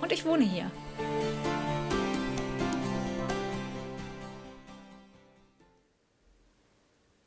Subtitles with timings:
[0.00, 0.70] und ich wohne hier.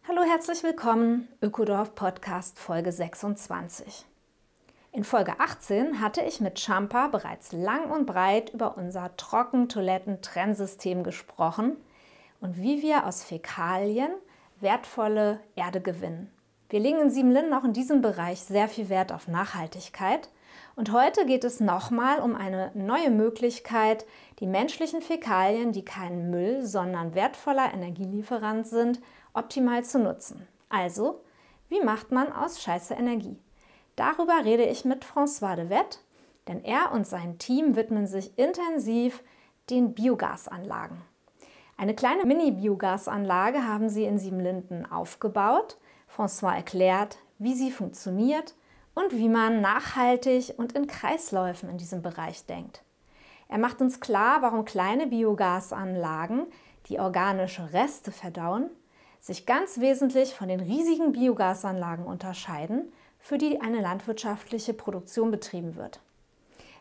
[0.08, 4.06] Hallo, herzlich willkommen, Ökodorf Podcast Folge 26.
[4.92, 11.78] In Folge 18 hatte ich mit Champa bereits lang und breit über unser Trockentoiletten-Trennsystem gesprochen
[12.42, 14.12] und wie wir aus Fäkalien
[14.60, 16.30] wertvolle Erde gewinnen.
[16.70, 20.30] Wir legen in Siebenlinden auch in diesem Bereich sehr viel Wert auf Nachhaltigkeit
[20.76, 24.06] und heute geht es nochmal um eine neue Möglichkeit,
[24.40, 29.00] die menschlichen Fäkalien, die kein Müll, sondern wertvoller Energielieferant sind,
[29.34, 30.48] optimal zu nutzen.
[30.70, 31.22] Also,
[31.70, 33.38] wie macht man aus Scheiße Energie?
[33.96, 36.00] Darüber rede ich mit François de Wett,
[36.48, 39.24] denn er und sein Team widmen sich intensiv
[39.70, 40.98] den Biogasanlagen.
[41.78, 45.78] Eine kleine Mini-Biogasanlage haben sie in Siebenlinden aufgebaut.
[46.10, 48.56] François erklärt, wie sie funktioniert
[48.96, 52.84] und wie man nachhaltig und in Kreisläufen in diesem Bereich denkt.
[53.48, 56.48] Er macht uns klar, warum kleine Biogasanlagen,
[56.88, 58.70] die organische Reste verdauen,
[59.20, 66.02] sich ganz wesentlich von den riesigen Biogasanlagen unterscheiden, für die eine landwirtschaftliche Produktion betrieben wird.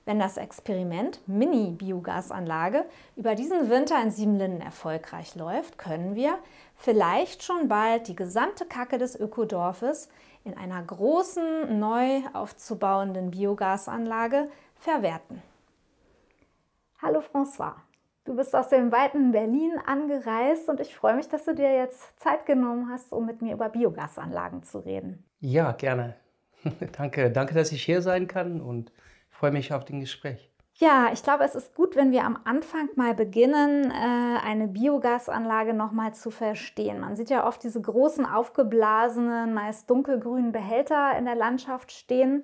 [0.05, 6.37] Wenn das Experiment Mini-Biogasanlage über diesen Winter in Siebenlinden erfolgreich läuft, können wir
[6.75, 10.09] vielleicht schon bald die gesamte Kacke des Ökodorfes
[10.45, 15.43] in einer großen, neu aufzubauenden Biogasanlage verwerten.
[17.01, 17.75] Hallo François,
[18.25, 22.19] du bist aus dem weiten Berlin angereist und ich freue mich, dass du dir jetzt
[22.21, 25.25] Zeit genommen hast, um mit mir über Biogasanlagen zu reden.
[25.41, 26.17] Ja, gerne.
[26.97, 28.93] danke, danke, dass ich hier sein kann und
[29.31, 30.52] freue mich auf den Gespräch.
[30.83, 35.75] Ja, ich glaube, es ist gut, wenn wir am Anfang mal beginnen, äh, eine Biogasanlage
[35.75, 36.99] nochmal zu verstehen.
[36.99, 42.43] Man sieht ja oft diese großen, aufgeblasenen, meist dunkelgrünen Behälter in der Landschaft stehen.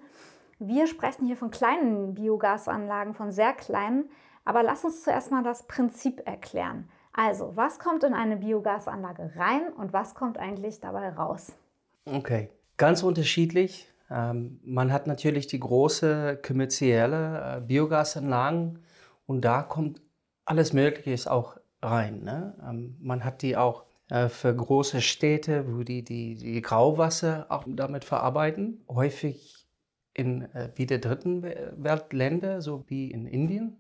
[0.61, 4.09] Wir sprechen hier von kleinen Biogasanlagen, von sehr kleinen.
[4.45, 6.89] Aber lass uns zuerst mal das Prinzip erklären.
[7.13, 11.57] Also, was kommt in eine Biogasanlage rein und was kommt eigentlich dabei raus?
[12.05, 13.93] Okay, ganz unterschiedlich.
[14.11, 18.81] Ähm, man hat natürlich die große kommerzielle äh, Biogasanlagen
[19.27, 20.01] und da kommt
[20.45, 22.23] alles Mögliche auch rein.
[22.23, 22.55] Ne?
[22.67, 27.65] Ähm, man hat die auch äh, für große Städte, wo die, die, die Grauwasser auch
[27.67, 28.83] damit verarbeiten.
[28.89, 29.67] Häufig
[30.15, 33.77] in äh, wieder dritten Weltländer, so wie in Indien.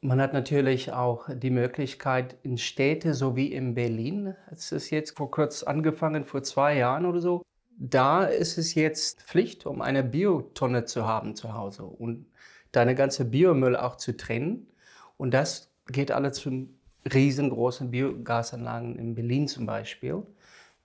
[0.00, 4.34] Man hat natürlich auch die Möglichkeit in Städte, so wie in Berlin.
[4.50, 7.42] Es ist jetzt vor kurz angefangen, vor zwei Jahren oder so,
[7.78, 12.26] da ist es jetzt Pflicht, um eine Biotonne zu haben zu Hause und
[12.72, 14.66] deine ganze Biomüll auch zu trennen.
[15.16, 16.68] Und das geht alle zu
[17.12, 20.22] riesengroßen Biogasanlagen in Berlin zum Beispiel,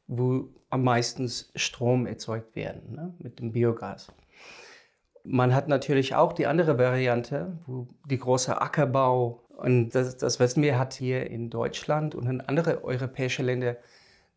[0.08, 4.12] wo am meisten Strom erzeugt werden ne, mit dem Biogas.
[5.24, 10.80] Man hat natürlich auch die andere Variante, wo die große Ackerbau und das, das wir,
[10.80, 13.76] hat hier in Deutschland und in anderen europäischen Ländern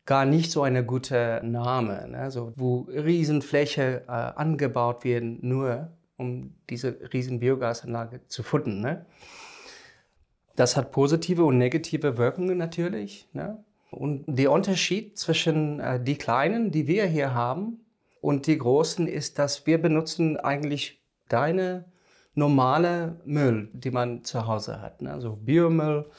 [0.05, 2.31] gar nicht so eine gute Name, ne?
[2.31, 8.81] so, wo Riesenfläche äh, angebaut werden, nur um diese riesen Biogasanlage zu futtern.
[8.81, 9.05] Ne?
[10.55, 13.27] Das hat positive und negative Wirkungen natürlich.
[13.33, 13.63] Ne?
[13.91, 17.79] Und der Unterschied zwischen äh, die kleinen, die wir hier haben,
[18.23, 21.91] und die großen ist, dass wir benutzen eigentlich deine
[22.35, 25.01] normale Müll, die man zu Hause hat.
[25.01, 25.11] Ne?
[25.11, 26.09] Also Biomüll,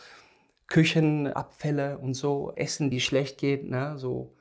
[0.68, 4.34] Küchenabfälle und so, Essen, die schlecht geht, ne, so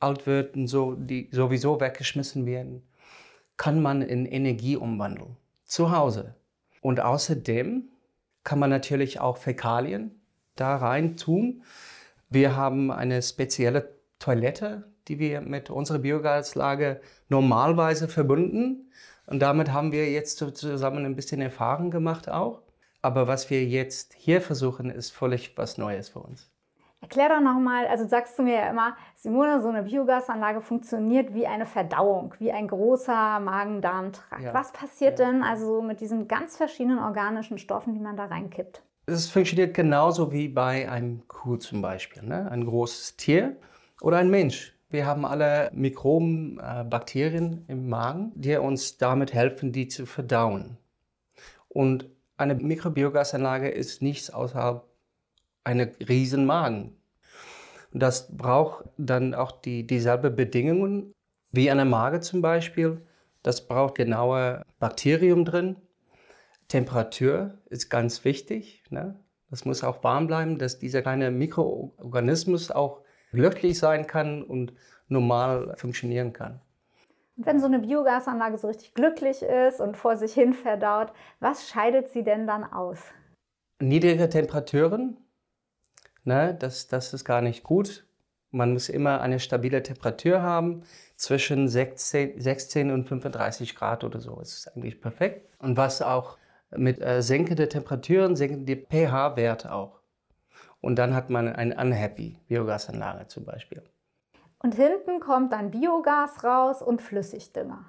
[0.00, 2.82] alt wird und so, die sowieso weggeschmissen werden,
[3.56, 5.36] kann man in Energie umwandeln.
[5.64, 6.34] Zu Hause.
[6.80, 7.88] Und außerdem
[8.44, 10.20] kann man natürlich auch Fäkalien
[10.56, 11.62] da rein tun.
[12.28, 18.90] Wir haben eine spezielle Toilette, die wir mit unserer Biogaslage normalerweise verbunden.
[19.26, 22.63] Und damit haben wir jetzt zusammen ein bisschen Erfahrung gemacht auch.
[23.04, 26.50] Aber was wir jetzt hier versuchen, ist völlig was Neues für uns.
[27.02, 31.46] Erklär doch nochmal, also sagst du mir ja immer, Simone, so eine Biogasanlage funktioniert wie
[31.46, 34.42] eine Verdauung, wie ein großer Magen-Darm-Trakt.
[34.42, 34.54] Ja.
[34.54, 35.26] Was passiert ja.
[35.26, 38.82] denn also mit diesen ganz verschiedenen organischen Stoffen, die man da reinkippt?
[39.04, 42.50] Es funktioniert genauso wie bei einem Kuh zum Beispiel, ne?
[42.50, 43.56] ein großes Tier
[44.00, 44.74] oder ein Mensch.
[44.88, 50.78] Wir haben alle Mikroben, äh, Bakterien im Magen, die uns damit helfen, die zu verdauen.
[51.68, 54.84] Und Eine Mikrobiogasanlage ist nichts außer
[55.62, 56.96] eine riesen Magen.
[57.92, 61.14] Das braucht dann auch die, dieselbe Bedingungen
[61.52, 63.00] wie eine Mage zum Beispiel.
[63.44, 65.76] Das braucht genaue Bakterium drin.
[66.66, 68.82] Temperatur ist ganz wichtig.
[68.90, 69.14] Ne?
[69.50, 74.72] Das muss auch warm bleiben, dass dieser kleine Mikroorganismus auch glücklich sein kann und
[75.06, 76.60] normal funktionieren kann.
[77.36, 81.68] Und wenn so eine Biogasanlage so richtig glücklich ist und vor sich hin verdaut, was
[81.68, 82.98] scheidet sie denn dann aus?
[83.80, 85.16] Niedrige Temperaturen,
[86.22, 88.06] ne, das, das ist gar nicht gut.
[88.50, 90.84] Man muss immer eine stabile Temperatur haben,
[91.16, 94.36] zwischen 16, 16 und 35 Grad oder so.
[94.36, 95.48] Das ist eigentlich perfekt.
[95.58, 96.38] Und was auch
[96.70, 100.00] mit äh, sinkenden Temperaturen, sinkende pH-Wert auch.
[100.80, 103.82] Und dann hat man eine unhappy Biogasanlage zum Beispiel.
[104.64, 107.84] Und hinten kommt dann Biogas raus und Flüssigdünger.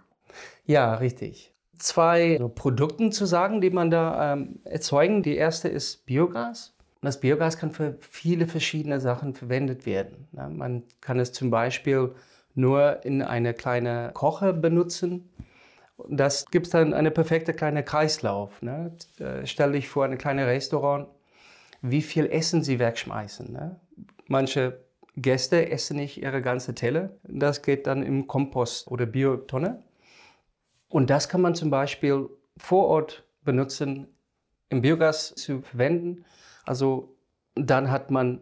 [0.66, 1.54] Ja, richtig.
[1.78, 5.24] Zwei so Produkte zu sagen, die man da ähm, erzeugen.
[5.24, 6.76] Die erste ist Biogas.
[6.96, 10.28] Und das Biogas kann für viele verschiedene Sachen verwendet werden.
[10.34, 12.14] Ja, man kann es zum Beispiel
[12.56, 15.30] nur in eine kleine Koche benutzen.
[16.10, 18.62] Das gibt dann eine perfekte kleine Kreislauf.
[18.62, 18.92] Ne?
[19.20, 21.08] Äh, stell dich vor, ein kleines Restaurant,
[21.82, 23.50] wie viel Essen sie wegschmeißen.
[23.50, 23.80] Ne?
[24.28, 24.85] Manche
[25.16, 27.12] Gäste essen nicht ihre ganze Teller.
[27.24, 29.84] Das geht dann im Kompost oder Biotonne.
[30.90, 34.08] Und das kann man zum Beispiel vor Ort benutzen,
[34.70, 36.26] im Biogas zu verwenden.
[36.66, 37.16] Also
[37.56, 38.42] dann hat man,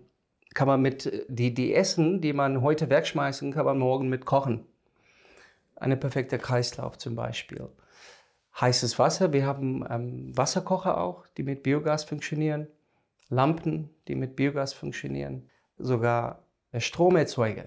[0.54, 4.66] kann man mit die, die Essen, die man heute wegschmeißen, kann man morgen mit kochen.
[5.76, 7.70] Eine perfekte Kreislauf zum Beispiel.
[8.60, 12.68] Heißes Wasser, wir haben ähm, Wasserkocher auch, die mit Biogas funktionieren.
[13.30, 15.50] Lampen, die mit Biogas funktionieren.
[15.78, 16.43] Sogar
[16.80, 17.66] Stromerzeuger.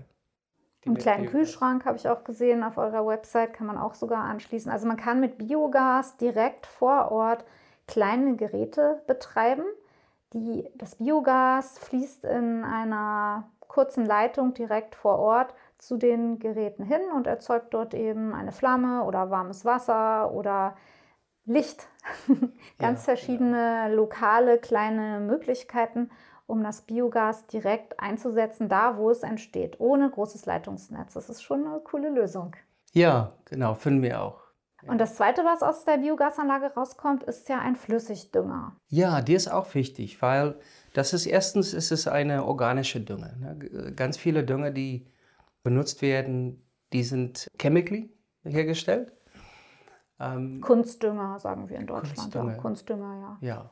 [0.87, 4.71] Einen kleinen Kühlschrank habe ich auch gesehen auf eurer Website, kann man auch sogar anschließen.
[4.71, 7.45] Also man kann mit Biogas direkt vor Ort
[7.89, 9.65] kleine Geräte betreiben.
[10.33, 17.03] Die, das Biogas fließt in einer kurzen Leitung direkt vor Ort zu den Geräten hin
[17.15, 20.77] und erzeugt dort eben eine Flamme oder warmes Wasser oder
[21.45, 21.89] Licht.
[22.79, 23.87] Ganz ja, verschiedene ja.
[23.89, 26.11] lokale kleine Möglichkeiten
[26.47, 31.15] um das Biogas direkt einzusetzen, da wo es entsteht, ohne großes Leitungsnetz.
[31.15, 32.55] Das ist schon eine coole Lösung.
[32.93, 34.47] Ja, genau, finden wir auch.
[34.87, 38.77] Und das Zweite, was aus der Biogasanlage rauskommt, ist ja ein Flüssigdünger.
[38.89, 40.59] Ja, die ist auch wichtig, weil
[40.95, 43.35] das ist erstens ist es eine organische Dünger.
[43.37, 43.93] Ne?
[43.97, 45.11] Ganz viele Dünger, die
[45.65, 48.15] benutzt werden, die sind chemically
[48.45, 49.13] hergestellt.
[50.21, 52.17] Ähm, Kunstdünger, sagen wir in Deutschland.
[52.17, 52.59] Kunstdünger, ja.
[52.59, 53.49] Kunstdünger, ja.
[53.49, 53.71] Ja,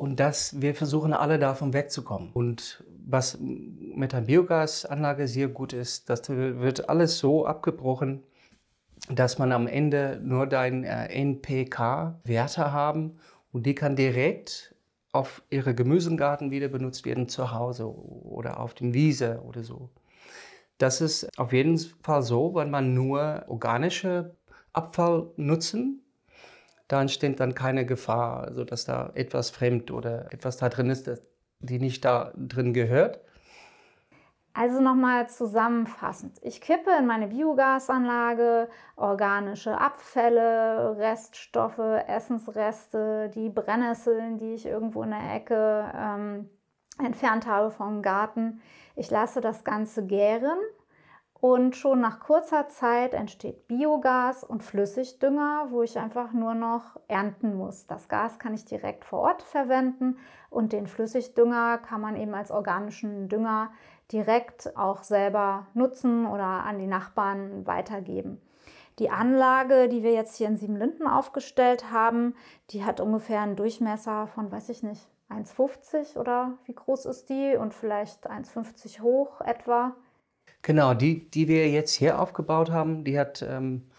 [0.00, 2.30] und das, wir versuchen alle davon wegzukommen.
[2.32, 8.22] Und was mit einer Biogasanlage sehr gut ist, das wird alles so abgebrochen,
[9.10, 13.18] dass man am Ende nur dein äh, NPK-Werte haben
[13.52, 14.74] und die kann direkt
[15.12, 19.90] auf ihre Gemüsegarten wieder benutzt werden zu Hause oder auf dem Wiese oder so.
[20.78, 24.34] Das ist auf jeden Fall so, wenn man nur organische
[24.72, 26.00] Abfall nutzen
[26.90, 31.10] da entsteht dann keine Gefahr, also dass da etwas fremd oder etwas da drin ist,
[31.60, 33.20] die nicht da drin gehört.
[34.52, 36.38] Also nochmal zusammenfassend.
[36.42, 45.10] Ich kippe in meine Biogasanlage organische Abfälle, Reststoffe, Essensreste, die Brennnesseln, die ich irgendwo in
[45.10, 46.50] der Ecke ähm,
[46.98, 48.60] entfernt habe vom Garten.
[48.96, 50.58] Ich lasse das Ganze gären
[51.40, 57.56] und schon nach kurzer Zeit entsteht Biogas und Flüssigdünger, wo ich einfach nur noch ernten
[57.56, 57.86] muss.
[57.86, 60.18] Das Gas kann ich direkt vor Ort verwenden
[60.50, 63.70] und den Flüssigdünger kann man eben als organischen Dünger
[64.12, 68.40] direkt auch selber nutzen oder an die Nachbarn weitergeben.
[68.98, 72.34] Die Anlage, die wir jetzt hier in Siebenlinden aufgestellt haben,
[72.68, 77.56] die hat ungefähr einen Durchmesser von, weiß ich nicht, 1,50 oder wie groß ist die
[77.56, 79.94] und vielleicht 1,50 hoch etwa.
[80.62, 83.90] Genau, die, die wir jetzt hier aufgebaut haben, die hat ähm,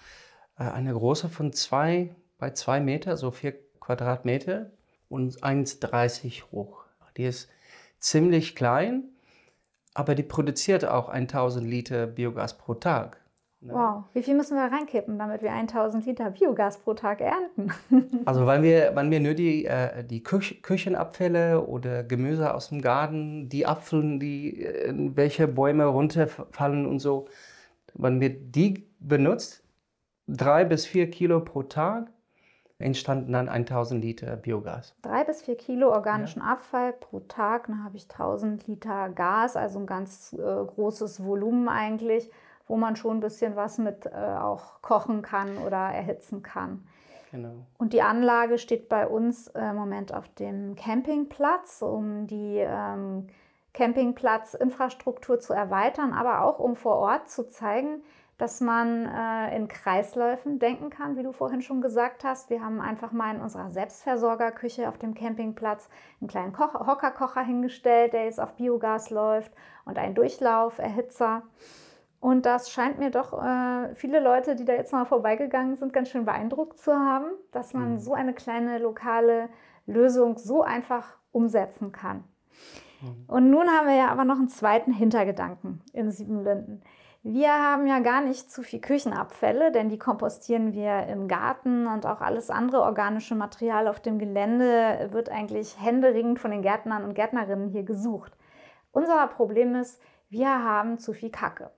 [0.58, 4.72] äh, eine Größe von zwei bei zwei Meter, so vier Quadratmeter
[5.10, 6.86] und 1,30 hoch.
[7.18, 7.50] Die ist
[8.00, 9.04] ziemlich klein,
[9.94, 13.21] aber die produziert auch 1000 Liter Biogas pro Tag.
[13.64, 13.74] Ne?
[13.74, 17.72] Wow, wie viel müssen wir reinkippen, damit wir 1000 Liter Biogas pro Tag ernten?
[18.26, 22.82] also wenn wir, wenn wir nur die, äh, die Küch Küchenabfälle oder Gemüse aus dem
[22.82, 27.28] Garten, die Apfeln, die in welche Bäume runterfallen und so,
[27.94, 29.64] wenn wir die benutzt,
[30.28, 32.10] drei bis vier Kilo pro Tag,
[32.80, 34.96] entstanden dann 1000 Liter Biogas.
[35.04, 36.54] Drei bis vier Kilo organischen ja.
[36.54, 41.70] Abfall pro Tag, dann habe ich 1000 Liter Gas, also ein ganz äh, großes Volumen
[41.70, 42.32] eigentlich
[42.72, 46.88] wo man schon ein bisschen was mit äh, auch kochen kann oder erhitzen kann.
[47.30, 47.66] Genau.
[47.78, 53.28] Und die Anlage steht bei uns äh, im Moment auf dem Campingplatz, um die ähm,
[53.74, 58.04] Campingplatzinfrastruktur zu erweitern, aber auch um vor Ort zu zeigen,
[58.38, 62.50] dass man äh, in Kreisläufen denken kann, wie du vorhin schon gesagt hast.
[62.50, 65.90] Wir haben einfach mal in unserer Selbstversorgerküche auf dem Campingplatz
[66.22, 69.52] einen kleinen Koch Hockerkocher hingestellt, der jetzt auf Biogas läuft
[69.84, 71.44] und einen Durchlauferhitzer.
[72.22, 76.10] Und das scheint mir doch äh, viele Leute, die da jetzt mal vorbeigegangen sind, ganz
[76.10, 78.00] schön beeindruckt zu haben, dass man mhm.
[78.00, 79.50] so eine kleine lokale
[79.88, 82.24] Lösung so einfach umsetzen kann.
[83.02, 83.26] Mhm.
[83.26, 86.84] Und nun haben wir ja aber noch einen zweiten Hintergedanken in Siebenlinden.
[87.24, 92.06] Wir haben ja gar nicht zu viel Küchenabfälle, denn die kompostieren wir im Garten und
[92.06, 97.16] auch alles andere organische Material auf dem Gelände wird eigentlich händeringend von den Gärtnern und
[97.16, 98.38] Gärtnerinnen hier gesucht.
[98.92, 100.00] Unser Problem ist,
[100.30, 101.72] wir haben zu viel Kacke.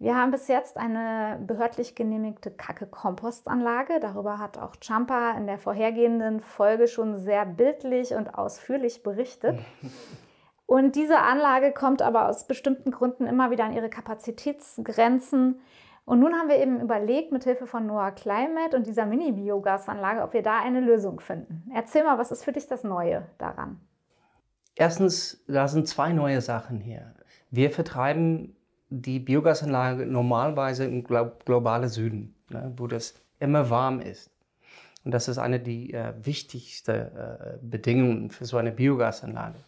[0.00, 3.98] Wir haben bis jetzt eine behördlich genehmigte Kacke-Kompostanlage.
[4.00, 9.58] Darüber hat auch Champa in der vorhergehenden Folge schon sehr bildlich und ausführlich berichtet.
[10.66, 15.62] Und diese Anlage kommt aber aus bestimmten Gründen immer wieder an ihre Kapazitätsgrenzen.
[16.04, 20.34] Und nun haben wir eben überlegt, mit Hilfe von Noah Climate und dieser Mini-Biogasanlage, ob
[20.34, 21.70] wir da eine Lösung finden.
[21.74, 23.80] Erzähl mal, was ist für dich das Neue daran?
[24.74, 27.14] Erstens, da sind zwei neue Sachen hier.
[27.50, 28.54] Wir vertreiben
[28.90, 34.30] die Biogasanlage normalerweise im globalen Süden, ne, wo das immer warm ist.
[35.04, 39.58] Und das ist eine der äh, wichtigsten äh, Bedingungen für so eine Biogasanlage.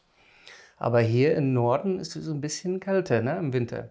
[0.77, 3.91] Aber hier im Norden ist es ein bisschen kälter ne, im Winter.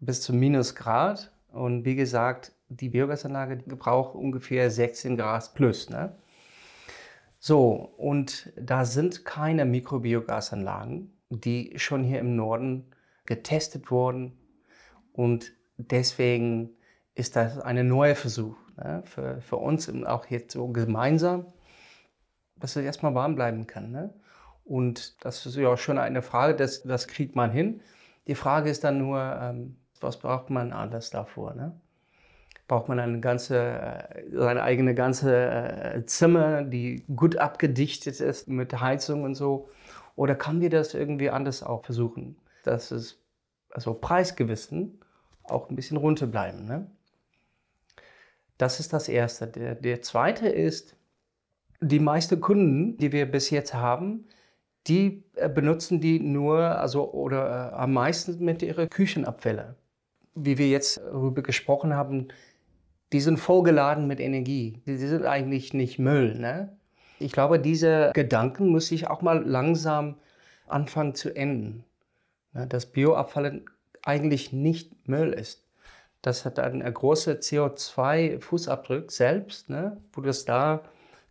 [0.00, 1.30] Bis zu minus Grad.
[1.52, 5.88] Und wie gesagt, die Biogasanlage braucht ungefähr 16 Grad plus.
[5.88, 6.12] Ne?
[7.38, 12.86] So, und da sind keine Mikrobiogasanlagen, die schon hier im Norden
[13.26, 14.32] getestet wurden.
[15.16, 16.70] Und deswegen
[17.14, 19.02] ist das ein neuer Versuch ne?
[19.06, 21.46] für, für uns auch jetzt so gemeinsam,
[22.56, 23.90] dass es erstmal warm bleiben kann.
[23.90, 24.12] Ne?
[24.64, 27.80] Und das ist ja schon eine Frage, das, das kriegt man hin.
[28.26, 31.54] Die Frage ist dann nur, ähm, was braucht man alles davor?
[31.54, 31.72] Ne?
[32.68, 38.78] Braucht man eine ganze, äh, seine eigene ganze äh, Zimmer, die gut abgedichtet ist mit
[38.78, 39.70] Heizung und so?
[40.14, 42.36] Oder kann wir das irgendwie anders auch versuchen?
[42.64, 43.22] Dass es
[43.70, 45.00] also Preisgewissen
[45.50, 46.64] auch ein bisschen runterbleiben.
[46.64, 46.90] Ne?
[48.58, 49.46] Das ist das Erste.
[49.46, 50.96] Der, der Zweite ist,
[51.80, 54.26] die meisten Kunden, die wir bis jetzt haben,
[54.86, 59.76] die äh, benutzen die nur, also oder äh, am meisten mit ihren Küchenabfälle.
[60.34, 62.28] Wie wir jetzt darüber gesprochen haben,
[63.12, 64.82] die sind vollgeladen mit Energie.
[64.86, 66.38] Die sind eigentlich nicht Müll.
[66.38, 66.76] Ne?
[67.18, 70.16] Ich glaube, diese Gedanken muss ich auch mal langsam
[70.66, 71.84] anfangen zu enden.
[72.52, 72.66] Ne?
[72.66, 73.62] Dass Bioabfall
[74.06, 75.64] eigentlich nicht Müll ist.
[76.22, 79.96] Das hat einen großen CO2-Fußabdruck selbst, ne?
[80.12, 80.82] wo das da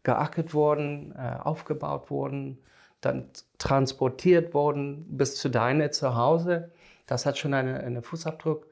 [0.04, 2.60] geackert worden, äh, aufgebaut worden
[3.06, 3.30] dann
[3.60, 6.72] transportiert worden bis zu deinem Zuhause.
[7.06, 8.68] Das hat schon einen, einen Fußabdruck.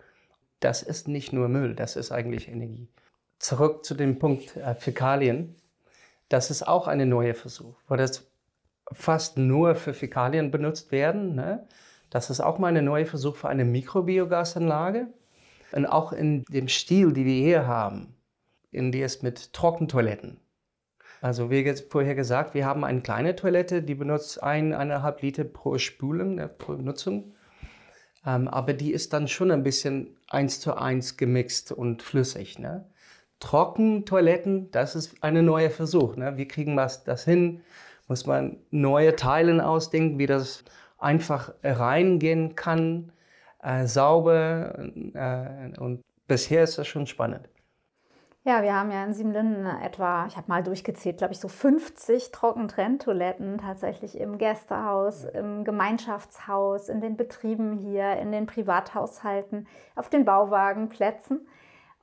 [0.59, 2.87] Das ist nicht nur Müll, das ist eigentlich Energie.
[3.37, 5.55] Zurück zu dem Punkt äh, Fäkalien.
[6.29, 8.25] Das ist auch ein neuer Versuch, weil das
[8.91, 11.35] fast nur für Fäkalien benutzt werden.
[11.35, 11.67] Ne?
[12.13, 15.07] Das ist auch mal ein neuer Versuch für eine Mikrobiogasanlage.
[15.71, 18.15] Und auch in dem Stil, den wir hier haben,
[18.71, 20.37] in der es mit Trockentoiletten
[21.23, 26.37] also wie vorher gesagt, wir haben eine kleine Toilette, die benutzt eineinhalb Liter pro Spülen,
[26.37, 27.33] äh, pro Nutzung.
[28.25, 32.59] Ähm, aber die ist dann schon ein bisschen eins zu eins gemixt und flüssig.
[32.59, 32.83] Ne?
[33.39, 36.17] Trockentoiletten, das ist ein neuer Versuch.
[36.17, 36.35] Ne?
[36.35, 37.61] Wie kriegen wir das hin?
[38.09, 40.65] Muss man neue Teile ausdenken, wie das
[41.03, 43.11] einfach reingehen kann,
[43.61, 44.77] äh, sauber.
[45.13, 47.49] Äh, und bisher ist das schon spannend.
[48.45, 52.31] Ja, wir haben ja in Siebenlinden etwa, ich habe mal durchgezählt, glaube ich, so 50
[52.31, 60.25] Trockentrenntoiletten tatsächlich im Gästehaus, im Gemeinschaftshaus, in den Betrieben hier, in den Privathaushalten, auf den
[60.25, 61.47] Bauwagenplätzen.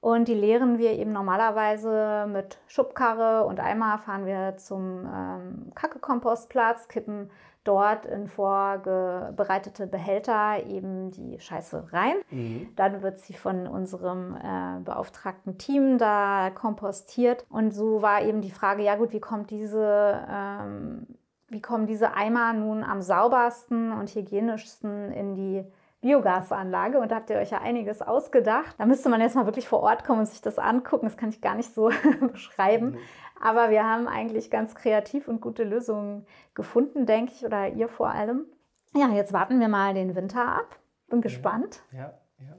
[0.01, 6.89] Und die leeren wir eben normalerweise mit Schubkarre und Eimer fahren wir zum ähm, Kacke-Kompostplatz,
[6.89, 7.31] kippen
[7.65, 12.15] dort in vorbereitete Behälter eben die Scheiße rein.
[12.31, 12.69] Mhm.
[12.77, 17.45] Dann wird sie von unserem äh, beauftragten Team da kompostiert.
[17.51, 21.07] Und so war eben die Frage, ja gut, wie kommt diese, ähm,
[21.49, 25.65] wie kommen diese Eimer nun am saubersten und hygienischsten in die
[26.01, 28.75] Biogasanlage und da habt ihr euch ja einiges ausgedacht.
[28.79, 31.07] Da müsste man jetzt mal wirklich vor Ort kommen und sich das angucken.
[31.07, 31.91] Das kann ich gar nicht so
[32.33, 32.97] beschreiben.
[33.41, 33.47] Mhm.
[33.47, 38.11] Aber wir haben eigentlich ganz kreativ und gute Lösungen gefunden, denke ich, oder ihr vor
[38.11, 38.47] allem.
[38.95, 40.79] Ja, jetzt warten wir mal den Winter ab.
[41.09, 41.83] Bin gespannt.
[41.93, 42.47] Ja, ja.
[42.47, 42.57] ja.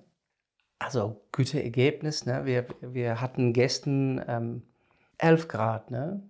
[0.79, 2.25] Also gute Ergebnis.
[2.25, 2.45] Ne?
[2.45, 4.63] Wir, wir hatten gestern ähm,
[5.17, 5.91] 11 Grad.
[5.91, 6.21] Ne?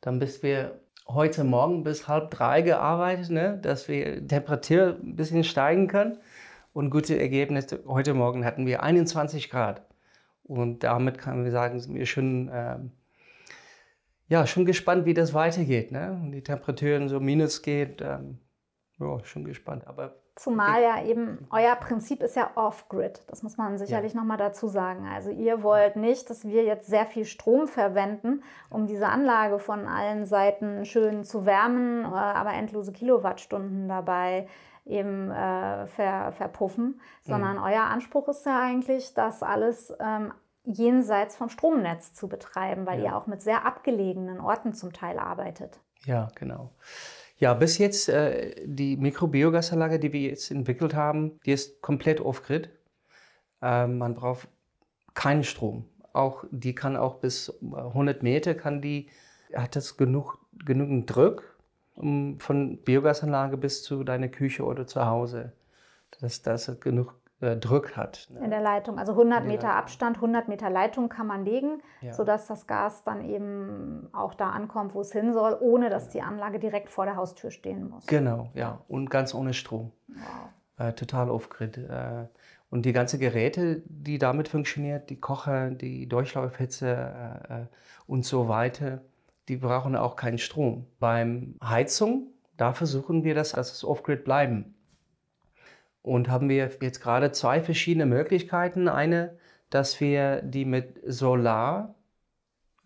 [0.00, 3.58] Dann bis wir heute Morgen bis halb drei gearbeitet, ne?
[3.60, 6.18] dass wir die Temperatur ein bisschen steigen kann.
[6.72, 7.80] Und gute Ergebnisse.
[7.86, 9.82] Heute Morgen hatten wir 21 Grad.
[10.44, 12.92] Und damit kann wir sagen, sind wir schon, ähm,
[14.32, 15.92] ja, schon gespannt, wie das weitergeht.
[15.92, 16.18] Ne?
[16.22, 18.00] Und die Temperaturen so minus geht.
[18.00, 18.38] Ähm,
[18.98, 19.86] ja, schon gespannt.
[19.86, 23.24] Aber Zumal ja eben euer Prinzip ist ja Off-Grid.
[23.26, 24.20] Das muss man sicherlich ja.
[24.20, 25.06] nochmal dazu sagen.
[25.06, 29.86] Also ihr wollt nicht, dass wir jetzt sehr viel Strom verwenden, um diese Anlage von
[29.86, 34.48] allen Seiten schön zu wärmen, äh, aber endlose Kilowattstunden dabei
[34.86, 37.64] eben äh, ver, verpuffen, sondern mhm.
[37.64, 40.32] euer Anspruch ist ja eigentlich, das alles ähm,
[40.64, 43.04] jenseits vom Stromnetz zu betreiben, weil ja.
[43.06, 45.80] ihr auch mit sehr abgelegenen Orten zum Teil arbeitet.
[46.04, 46.72] Ja, genau.
[47.38, 52.70] Ja, bis jetzt äh, die Mikrobiogasanlage, die wir jetzt entwickelt haben, die ist komplett off-grid.
[53.60, 54.48] Äh, man braucht
[55.14, 55.84] keinen Strom.
[56.12, 59.08] Auch, die kann auch bis 100 Meter, kann die,
[59.54, 61.56] hat das genug, genügend Druck
[61.96, 65.52] um, von Biogasanlage bis zu deiner Küche oder zu Hause.
[66.20, 68.28] Dass das genug äh, Druck hat.
[68.30, 68.44] Ne?
[68.44, 68.98] In der Leitung.
[68.98, 72.12] Also 100 Meter Abstand, 100 Meter Leitung kann man legen, ja.
[72.12, 76.22] sodass das Gas dann eben auch da ankommt, wo es hin soll, ohne dass die
[76.22, 78.06] Anlage direkt vor der Haustür stehen muss.
[78.06, 78.80] Genau, ja.
[78.88, 79.92] Und ganz ohne Strom.
[80.08, 80.86] Wow.
[80.88, 81.78] Äh, total off-grid.
[81.78, 82.26] Äh,
[82.70, 86.88] und die ganzen Geräte, die damit funktionieren, die Kocher, die Durchlaufhitze
[87.50, 87.66] äh, äh,
[88.06, 89.02] und so weiter,
[89.48, 90.86] die brauchen auch keinen Strom.
[90.98, 94.74] Beim Heizung, da versuchen wir das, dass es off-grid bleiben.
[96.02, 98.88] Und haben wir jetzt gerade zwei verschiedene Möglichkeiten.
[98.88, 99.38] Eine,
[99.70, 101.94] dass wir die mit Solar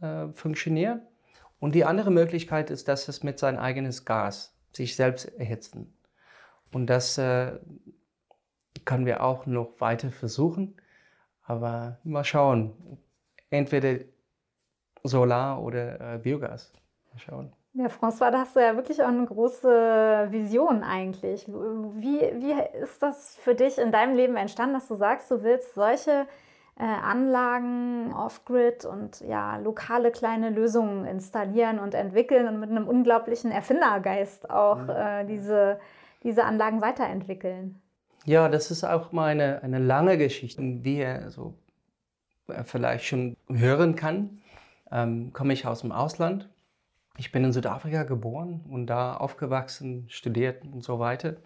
[0.01, 1.01] äh, funktionieren.
[1.59, 5.97] Und die andere Möglichkeit ist, dass es mit sein eigenes Gas sich selbst erhitzen.
[6.73, 7.59] Und das äh,
[8.85, 10.77] können wir auch noch weiter versuchen.
[11.43, 12.75] Aber mal schauen.
[13.49, 14.05] Entweder
[15.03, 16.73] Solar oder äh, Biogas.
[17.13, 17.53] Mal schauen.
[17.79, 21.47] Ja, François, da hast du ja wirklich auch eine große Vision eigentlich.
[21.47, 25.75] Wie, wie ist das für dich in deinem Leben entstanden, dass du sagst, du willst
[25.75, 26.27] solche
[26.79, 33.51] äh, Anlagen off-grid und ja, lokale kleine Lösungen installieren und entwickeln und mit einem unglaublichen
[33.51, 34.91] Erfindergeist auch mhm.
[34.91, 35.79] äh, diese,
[36.23, 37.83] diese Anlagen weiterentwickeln?
[38.25, 41.53] Ja, das ist auch mal eine, eine lange Geschichte, wie er so
[42.49, 44.39] äh, vielleicht schon hören kann.
[44.91, 46.49] Ähm, komme ich aus dem Ausland
[47.19, 51.37] ich bin in Südafrika geboren und da aufgewachsen, studiert und so weiter.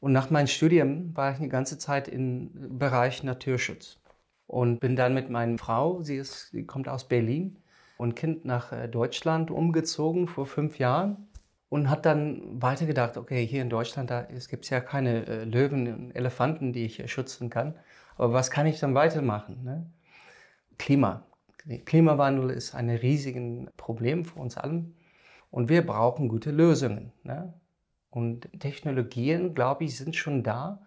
[0.00, 3.98] Und nach meinem Studium war ich eine ganze Zeit im Bereich Naturschutz
[4.46, 7.58] und bin dann mit meiner Frau, sie, ist, kommt aus Berlin
[7.98, 11.28] und Kind nach äh, Deutschland umgezogen vor fünf Jahren
[11.68, 15.94] und hat dann weitergedacht, okay, hier in Deutschland, da gibt es ja keine äh, Löwen
[15.94, 17.78] und Elefanten, die ich schützen kann.
[18.16, 19.62] Aber was kann ich dann weitermachen?
[19.62, 19.86] Ne?
[20.78, 21.29] Klima.
[21.84, 24.96] Klimawandel ist ein riesiges Problem für uns allen
[25.50, 27.12] und wir brauchen gute Lösungen.
[27.22, 27.52] Ne?
[28.10, 30.80] Und Technologien, glaube ich, sind schon da.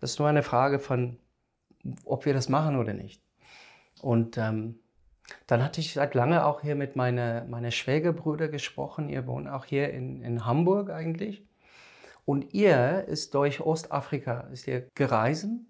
[0.00, 1.18] Das ist nur eine Frage von,
[2.04, 3.22] ob wir das machen oder nicht.
[4.00, 4.78] Und ähm,
[5.46, 9.08] dann hatte ich seit lange auch hier mit meiner meine Schwägerbrüder gesprochen.
[9.08, 11.46] Ihr wohnt auch hier in, in Hamburg eigentlich.
[12.24, 15.66] Und ihr ist durch Ostafrika ist ihr gereisen.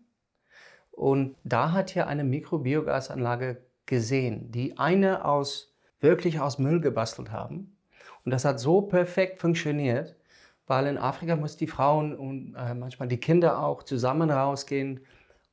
[0.90, 7.76] Und da hat ihr eine Mikrobiogasanlage gesehen, die eine aus, wirklich aus Müll gebastelt haben.
[8.24, 10.16] Und das hat so perfekt funktioniert,
[10.66, 15.00] weil in Afrika muss die Frauen und äh, manchmal die Kinder auch zusammen rausgehen,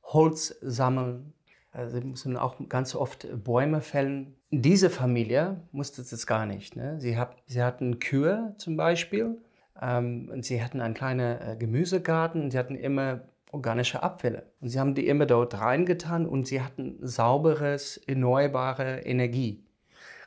[0.02, 1.32] Holz sammeln.
[1.70, 4.34] Also sie müssen auch ganz oft Bäume fällen.
[4.50, 6.76] Diese Familie musste das gar nicht.
[6.76, 7.00] Ne?
[7.00, 9.38] Sie, hat, sie hatten Kühe zum Beispiel.
[9.80, 12.50] Ähm, und sie hatten einen kleinen äh, Gemüsegarten.
[12.50, 14.50] Sie hatten immer organische Abfälle.
[14.60, 19.64] Und sie haben die immer dort reingetan und sie hatten sauberes, erneuerbare Energie.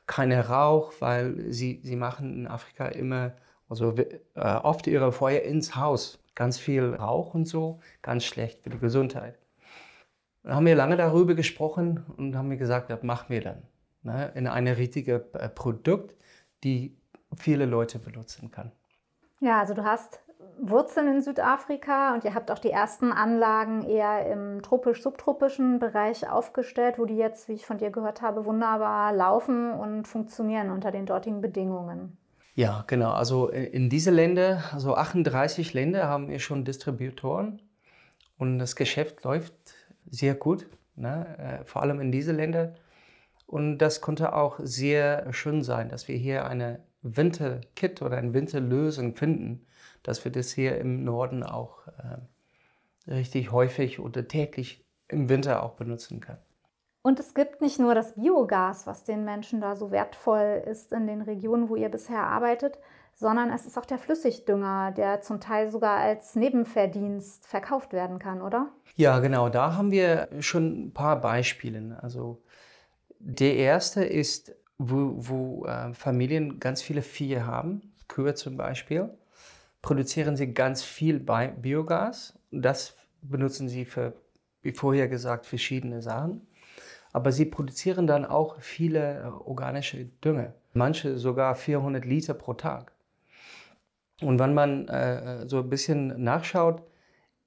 [0.07, 3.33] Keine Rauch, weil sie, sie machen in Afrika immer,
[3.67, 6.23] also äh, oft ihre Feuer ins Haus.
[6.35, 9.39] Ganz viel Rauch und so, ganz schlecht für die Gesundheit.
[10.43, 13.63] Dann haben wir lange darüber gesprochen und haben mir gesagt, das machen wir dann.
[14.03, 16.13] Ne, in eine richtige äh, Produkt,
[16.63, 16.95] die
[17.35, 18.71] viele Leute benutzen kann.
[19.39, 20.19] Ja, also du hast
[20.59, 26.97] Wurzeln in Südafrika und ihr habt auch die ersten Anlagen eher im tropisch-subtropischen Bereich aufgestellt,
[26.97, 31.05] wo die jetzt, wie ich von dir gehört habe, wunderbar laufen und funktionieren unter den
[31.05, 32.17] dortigen Bedingungen.
[32.55, 33.11] Ja, genau.
[33.11, 37.61] Also äh, in diese Länder, also 38 Länder haben wir schon Distributoren
[38.37, 39.53] und das Geschäft läuft
[40.09, 41.59] sehr gut, ne?
[41.61, 42.73] Äh, vor allem in diese Länder.
[43.47, 49.15] Und das konnte auch sehr schön sein, dass wir hier eine Winterkit oder eine Winterlösung
[49.15, 49.65] finden,
[50.03, 55.73] dass wir das hier im Norden auch äh, richtig häufig oder täglich im Winter auch
[55.73, 56.39] benutzen können.
[57.03, 61.05] Und es gibt nicht nur das Biogas, was den Menschen da so wertvoll ist in
[61.05, 62.79] den Regionen, wo ihr bisher arbeitet,
[63.13, 68.41] sondern es ist auch der Flüssigdünger, der zum Teil sogar als Nebenverdienst verkauft werden kann,
[68.41, 68.71] oder?
[68.95, 69.49] Ja, genau.
[69.49, 71.99] Da haben wir schon ein paar Beispiele.
[72.01, 72.41] Also
[73.19, 79.09] der erste ist, wo, wo äh, Familien ganz viele Vieh haben, Kühe zum Beispiel,
[79.81, 82.37] produzieren sie ganz viel Biogas.
[82.51, 84.13] Das benutzen sie für,
[84.61, 86.47] wie vorher gesagt, verschiedene Sachen.
[87.13, 90.53] Aber sie produzieren dann auch viele äh, organische Dünge.
[90.73, 92.91] Manche sogar 400 Liter pro Tag.
[94.21, 96.81] Und wenn man äh, so ein bisschen nachschaut,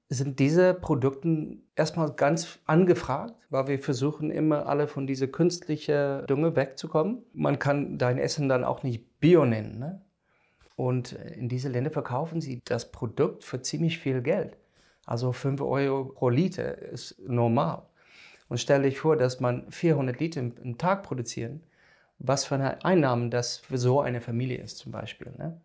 [0.09, 6.55] sind diese Produkte erstmal ganz angefragt, weil wir versuchen immer alle von dieser künstlichen Dünge
[6.55, 7.23] wegzukommen.
[7.33, 9.77] Man kann dein Essen dann auch nicht Bio nennen.
[9.77, 10.01] Ne?
[10.75, 14.57] Und in diese Länder verkaufen sie das Produkt für ziemlich viel Geld.
[15.05, 17.83] Also 5 Euro pro Liter ist normal.
[18.47, 21.61] Und stell dich vor, dass man 400 Liter im, Tag produzieren.
[22.17, 25.31] Was für eine Einnahmen das für so eine Familie ist zum Beispiel.
[25.37, 25.61] Ne?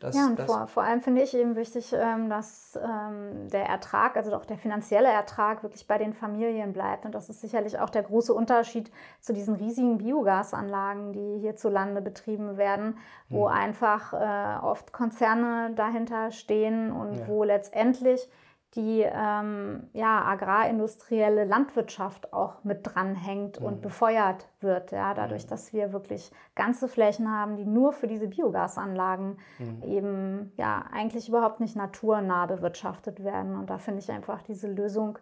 [0.00, 4.16] Das, ja, und vor, vor, allem finde ich eben wichtig, ähm, dass ähm, der Ertrag,
[4.16, 7.04] also auch der finanzielle Ertrag, wirklich bei den Familien bleibt.
[7.04, 12.56] Und das ist sicherlich auch der große Unterschied zu diesen riesigen Biogasanlagen, die hierzulande betrieben
[12.56, 13.54] werden, wo mhm.
[13.54, 17.28] einfach äh, oft Konzerne dahinter stehen und ja.
[17.28, 18.28] wo letztendlich
[18.76, 23.66] die ähm, ja, agrarindustrielle Landwirtschaft auch mit dranhängt mhm.
[23.66, 24.92] und befeuert wird.
[24.92, 25.48] Ja, dadurch, mhm.
[25.50, 29.82] dass wir wirklich ganze Flächen haben, die nur für diese Biogasanlagen mhm.
[29.82, 33.56] eben ja eigentlich überhaupt nicht naturnah bewirtschaftet werden.
[33.56, 35.18] Und da finde ich einfach diese Lösung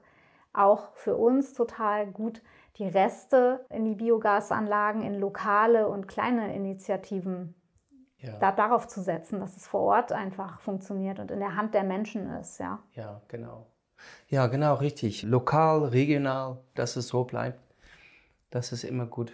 [0.53, 2.43] auch für uns total gut,
[2.79, 7.55] die Reste in die Biogasanlagen in lokale und kleine Initiativen
[8.23, 8.39] ja.
[8.39, 11.85] da, darauf zu setzen, dass es vor Ort einfach funktioniert und in der Hand der
[11.85, 12.59] Menschen ist.
[12.59, 13.67] Ja, ja genau.
[14.29, 15.23] Ja, genau, richtig.
[15.23, 17.61] Lokal, regional, dass es so bleibt,
[18.51, 19.33] das ist immer gut.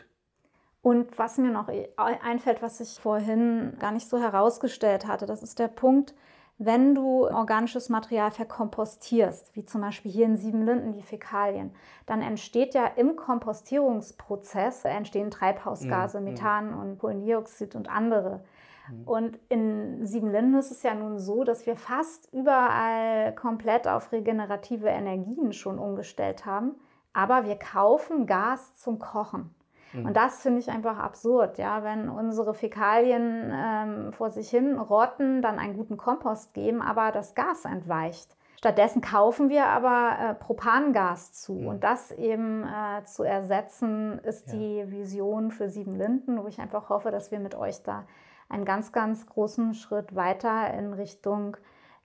[0.82, 5.58] Und was mir noch einfällt, was ich vorhin gar nicht so herausgestellt hatte, das ist
[5.58, 6.14] der Punkt,
[6.58, 11.72] wenn du organisches Material verkompostierst, wie zum Beispiel hier in Siebenlinden die Fäkalien,
[12.04, 16.24] dann entsteht ja im Kompostierungsprozess entstehen Treibhausgase, mhm.
[16.24, 18.42] Methan und Kohlendioxid und andere.
[18.90, 19.02] Mhm.
[19.04, 24.88] Und in Siebenlinden ist es ja nun so, dass wir fast überall komplett auf regenerative
[24.88, 26.74] Energien schon umgestellt haben.
[27.12, 29.54] Aber wir kaufen Gas zum Kochen.
[29.92, 30.06] Mhm.
[30.06, 35.42] Und das finde ich einfach absurd, ja, wenn unsere Fäkalien ähm, vor sich hin rotten,
[35.42, 38.36] dann einen guten Kompost geben, aber das Gas entweicht.
[38.58, 41.52] Stattdessen kaufen wir aber äh, Propangas zu.
[41.52, 41.66] Mhm.
[41.68, 44.54] Und das eben äh, zu ersetzen, ist ja.
[44.54, 48.04] die Vision für Siebenlinden, wo ich einfach hoffe, dass wir mit euch da
[48.48, 51.56] einen ganz, ganz großen Schritt weiter in Richtung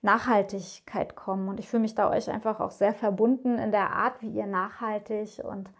[0.02, 1.48] Nachhaltigkeit kommen.
[1.48, 4.46] Und ich fühle mich da euch einfach auch sehr verbunden in der Art, wie ihr
[4.46, 5.70] nachhaltig und.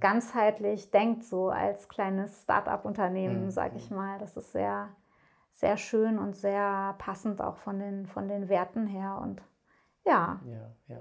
[0.00, 3.50] Ganzheitlich denkt, so als kleines Start-up-Unternehmen, mhm.
[3.50, 4.18] sage ich mal.
[4.18, 4.88] Das ist sehr,
[5.52, 9.18] sehr schön und sehr passend auch von den, von den Werten her.
[9.22, 9.42] Und
[10.04, 10.40] ja.
[10.44, 11.00] Ja, ja.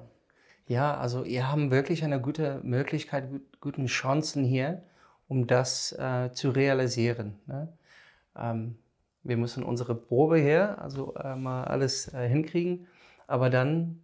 [0.67, 3.27] Ja, also ihr habt wirklich eine gute Möglichkeit,
[3.59, 4.83] guten Chancen hier,
[5.27, 7.39] um das äh, zu realisieren.
[7.47, 7.73] Ne?
[8.35, 8.77] Ähm,
[9.23, 12.87] wir müssen unsere Probe her, also äh, mal alles äh, hinkriegen.
[13.25, 14.03] Aber dann,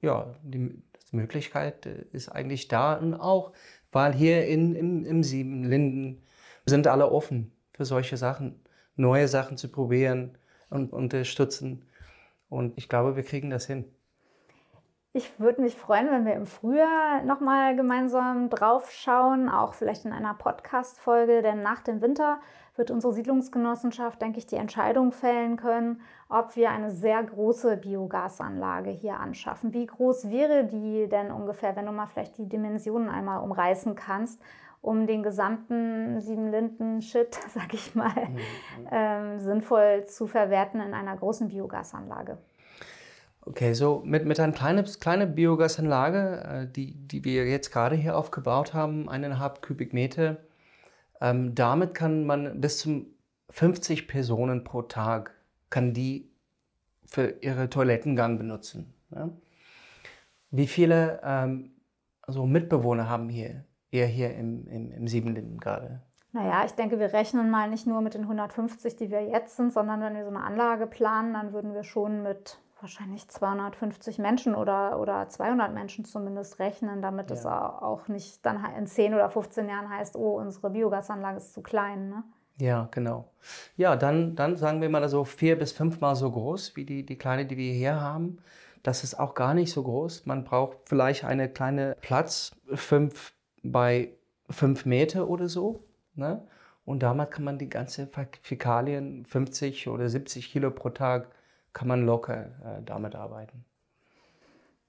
[0.00, 3.52] ja, die, die Möglichkeit äh, ist eigentlich da und auch,
[3.96, 6.20] weil hier in, im, im Siebenlinden
[6.66, 8.60] sind alle offen für solche Sachen,
[8.94, 10.36] neue Sachen zu probieren
[10.68, 11.82] und unterstützen.
[12.50, 13.86] Und ich glaube, wir kriegen das hin.
[15.16, 20.12] Ich würde mich freuen, wenn wir im Frühjahr nochmal gemeinsam drauf schauen, auch vielleicht in
[20.12, 22.38] einer Podcast-Folge, denn nach dem Winter
[22.76, 28.90] wird unsere Siedlungsgenossenschaft, denke ich, die Entscheidung fällen können, ob wir eine sehr große Biogasanlage
[28.90, 29.72] hier anschaffen.
[29.72, 34.38] Wie groß wäre die denn ungefähr, wenn du mal vielleicht die Dimensionen einmal umreißen kannst,
[34.82, 38.38] um den gesamten Siebenlinden-Shit, sag ich mal, mhm.
[38.90, 42.36] ähm, sinnvoll zu verwerten in einer großen Biogasanlage?
[43.46, 48.18] Okay, so mit, mit einer kleinen kleine Biogasanlage, äh, die, die wir jetzt gerade hier
[48.18, 50.38] aufgebaut haben, eineinhalb Kubikmeter,
[51.20, 53.06] ähm, damit kann man bis zu
[53.50, 55.32] 50 Personen pro Tag
[55.70, 56.28] kann die
[57.06, 58.92] für ihre Toilettengang benutzen.
[59.14, 59.30] Ja?
[60.50, 61.70] Wie viele ähm,
[62.22, 66.02] also Mitbewohner haben hier, ihr hier im, im, im Siebenlinden gerade?
[66.32, 69.72] Naja, ich denke, wir rechnen mal nicht nur mit den 150, die wir jetzt sind,
[69.72, 74.54] sondern wenn wir so eine Anlage planen, dann würden wir schon mit wahrscheinlich 250 Menschen
[74.54, 77.36] oder, oder 200 Menschen zumindest rechnen, damit ja.
[77.36, 81.62] es auch nicht dann in 10 oder 15 Jahren heißt, oh, unsere Biogasanlage ist zu
[81.62, 82.10] klein.
[82.10, 82.22] Ne?
[82.58, 83.28] Ja, genau.
[83.76, 87.18] Ja, dann, dann sagen wir mal so vier bis fünfmal so groß wie die, die
[87.18, 88.38] kleine, die wir hier haben.
[88.84, 90.26] Das ist auch gar nicht so groß.
[90.26, 93.32] Man braucht vielleicht eine kleine Platz, fünf
[93.64, 94.12] bei
[94.48, 95.82] fünf Meter oder so.
[96.14, 96.40] Ne?
[96.84, 98.08] Und damit kann man die ganzen
[98.42, 101.26] Fäkalien, 50 oder 70 Kilo pro Tag,
[101.76, 103.66] kann man locker äh, damit arbeiten.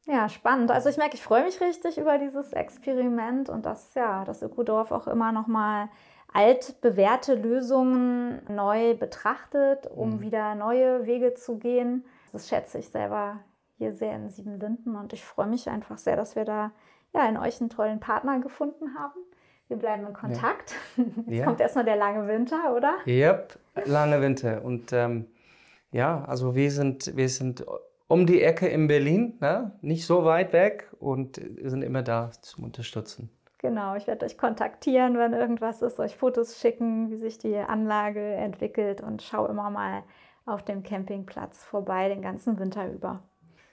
[0.05, 0.71] Ja, spannend.
[0.71, 4.93] Also ich merke, ich freue mich richtig über dieses Experiment und dass ja, das Ökodorf
[4.93, 5.89] auch immer noch mal
[6.33, 10.21] altbewährte Lösungen neu betrachtet, um mhm.
[10.21, 12.05] wieder neue Wege zu gehen.
[12.31, 13.41] Das schätze ich selber
[13.77, 16.71] hier sehr in Siebenlinden und ich freue mich einfach sehr, dass wir da
[17.13, 19.19] ja in euch einen tollen Partner gefunden haben.
[19.67, 20.73] Wir bleiben in Kontakt.
[20.95, 21.03] Ja.
[21.27, 21.43] Jetzt ja.
[21.43, 22.95] kommt erstmal der lange Winter, oder?
[23.05, 24.63] Yep, lange Winter.
[24.63, 25.27] Und ähm,
[25.91, 27.65] ja, also wir sind, wir sind
[28.07, 29.77] um die Ecke in Berlin, ne?
[29.81, 33.29] nicht so weit weg und sind immer da zum Unterstützen.
[33.59, 38.21] Genau, ich werde euch kontaktieren, wenn irgendwas ist, euch Fotos schicken, wie sich die Anlage
[38.21, 40.03] entwickelt und schau immer mal
[40.45, 43.23] auf dem Campingplatz vorbei den ganzen Winter über.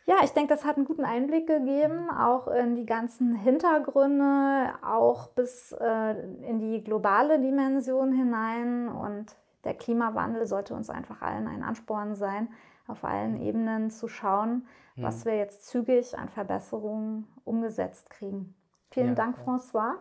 [0.07, 5.29] Ja, ich denke, das hat einen guten Einblick gegeben, auch in die ganzen Hintergründe, auch
[5.29, 6.11] bis äh,
[6.47, 8.89] in die globale Dimension hinein.
[8.89, 12.49] Und der Klimawandel sollte uns einfach allen ein Ansporn sein,
[12.87, 18.55] auf allen Ebenen zu schauen, was wir jetzt zügig an Verbesserungen umgesetzt kriegen.
[18.91, 19.15] Vielen ja.
[19.15, 19.95] Dank, François.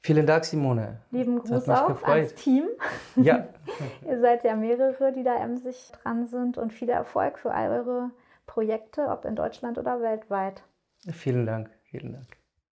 [0.00, 1.00] Vielen Dank, Simone.
[1.10, 2.16] Lieben Gruß auch gefreut.
[2.16, 2.68] ans Team.
[3.16, 3.48] Ja.
[4.06, 8.10] Ihr seid ja mehrere, die da emsig dran sind und viel Erfolg für all eure
[8.46, 10.62] Projekte, ob in Deutschland oder weltweit.
[11.10, 12.28] Vielen Dank, vielen Dank.